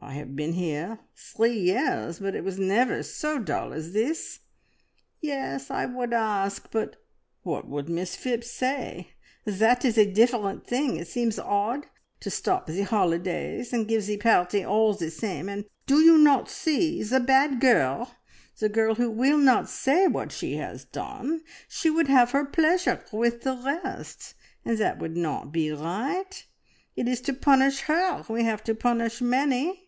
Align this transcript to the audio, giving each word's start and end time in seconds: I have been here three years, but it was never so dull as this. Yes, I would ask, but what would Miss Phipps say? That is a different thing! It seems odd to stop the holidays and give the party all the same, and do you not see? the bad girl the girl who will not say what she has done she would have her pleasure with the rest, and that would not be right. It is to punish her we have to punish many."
I 0.00 0.12
have 0.12 0.36
been 0.36 0.52
here 0.52 1.00
three 1.16 1.58
years, 1.58 2.20
but 2.20 2.36
it 2.36 2.44
was 2.44 2.56
never 2.58 3.02
so 3.02 3.40
dull 3.40 3.74
as 3.74 3.92
this. 3.92 4.38
Yes, 5.20 5.72
I 5.72 5.86
would 5.86 6.12
ask, 6.14 6.70
but 6.70 6.96
what 7.42 7.66
would 7.68 7.88
Miss 7.88 8.14
Phipps 8.14 8.48
say? 8.50 9.08
That 9.44 9.84
is 9.84 9.98
a 9.98 10.10
different 10.10 10.64
thing! 10.66 10.96
It 10.96 11.08
seems 11.08 11.38
odd 11.38 11.88
to 12.20 12.30
stop 12.30 12.66
the 12.68 12.82
holidays 12.82 13.72
and 13.72 13.88
give 13.88 14.06
the 14.06 14.16
party 14.16 14.64
all 14.64 14.94
the 14.94 15.10
same, 15.10 15.48
and 15.48 15.64
do 15.84 15.98
you 16.00 16.16
not 16.16 16.48
see? 16.48 17.02
the 17.02 17.20
bad 17.20 17.60
girl 17.60 18.14
the 18.60 18.68
girl 18.68 18.94
who 18.94 19.10
will 19.10 19.36
not 19.36 19.68
say 19.68 20.06
what 20.06 20.30
she 20.30 20.56
has 20.56 20.84
done 20.84 21.42
she 21.68 21.90
would 21.90 22.06
have 22.06 22.30
her 22.30 22.44
pleasure 22.46 23.04
with 23.12 23.42
the 23.42 23.80
rest, 23.84 24.34
and 24.64 24.78
that 24.78 25.00
would 25.00 25.16
not 25.16 25.52
be 25.52 25.70
right. 25.72 26.46
It 26.94 27.08
is 27.08 27.20
to 27.22 27.32
punish 27.34 27.80
her 27.80 28.24
we 28.28 28.44
have 28.44 28.62
to 28.64 28.74
punish 28.76 29.20
many." 29.20 29.86